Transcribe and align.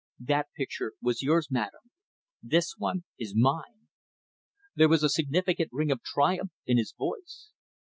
"That 0.25 0.47
picture 0.57 0.93
was 0.99 1.21
yours, 1.21 1.49
madam 1.51 1.91
this 2.41 2.73
one 2.75 3.03
is 3.19 3.35
mine." 3.35 3.85
There 4.73 4.89
was 4.89 5.03
a 5.03 5.09
significant 5.09 5.69
ring 5.71 5.91
of 5.91 6.01
triumph 6.01 6.49
in 6.65 6.79
his 6.79 6.95
voice. 6.97 7.51